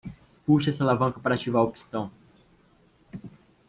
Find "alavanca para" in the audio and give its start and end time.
0.85-1.35